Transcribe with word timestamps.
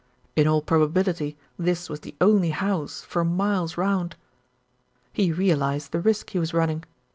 In 0.35 0.47
all 0.47 0.63
probability 0.63 1.37
this 1.59 1.87
was 1.87 1.99
the 1.99 2.15
only 2.19 2.49
house 2.49 3.01
for 3.01 3.23
miles 3.23 3.77
round. 3.77 4.15
He 5.13 5.31
realised 5.31 5.91
the 5.91 5.99
risk 6.01 6.31
he 6.31 6.39
was 6.39 6.55
running. 6.55 6.85